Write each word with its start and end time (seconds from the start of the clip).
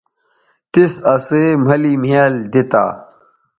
تِس 0.71 0.93
اسئ 1.13 1.45
مھلِ 1.65 1.83
مھیال 2.03 2.33
دی 2.51 2.61
تا 2.71 2.83